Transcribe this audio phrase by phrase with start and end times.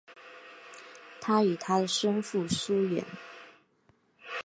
[1.21, 3.05] 他与他的生父疏远。